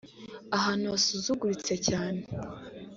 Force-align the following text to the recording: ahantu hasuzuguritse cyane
ahantu 0.57 0.85
hasuzuguritse 0.93 1.73
cyane 1.87 2.21